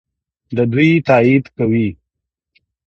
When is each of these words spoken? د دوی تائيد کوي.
د 0.55 0.57
دوی 0.71 0.91
تائيد 1.07 1.45
کوي. 1.57 1.87